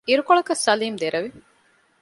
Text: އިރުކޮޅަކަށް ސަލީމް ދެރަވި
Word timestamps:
އިރުކޮޅަކަށް 0.09 0.63
ސަލީމް 0.65 0.99
ދެރަވި 1.01 1.29